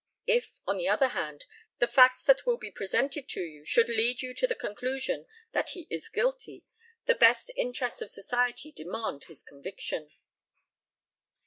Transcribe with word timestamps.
If, 0.25 0.59
on 0.65 0.77
the 0.77 0.87
other 0.87 1.09
hand, 1.09 1.45
the 1.77 1.85
facts 1.87 2.23
that 2.23 2.43
will 2.47 2.57
be 2.57 2.71
presented 2.71 3.29
to 3.29 3.39
you 3.41 3.63
should 3.63 3.87
lead 3.87 4.23
you 4.23 4.33
to 4.33 4.47
the 4.47 4.55
conclusion 4.55 5.27
that 5.51 5.69
he 5.69 5.85
is 5.91 6.09
guilty, 6.09 6.65
the 7.05 7.13
best 7.13 7.51
interests 7.55 8.01
of 8.01 8.09
society 8.09 8.71
demand 8.71 9.25
his 9.25 9.43
conviction. 9.43 10.09